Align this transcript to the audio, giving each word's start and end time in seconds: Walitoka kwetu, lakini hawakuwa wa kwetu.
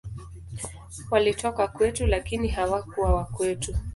Walitoka 1.11 1.67
kwetu, 1.67 2.07
lakini 2.07 2.47
hawakuwa 2.47 3.15
wa 3.15 3.25
kwetu. 3.25 3.75